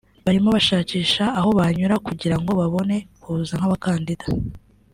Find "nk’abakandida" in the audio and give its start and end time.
3.59-4.25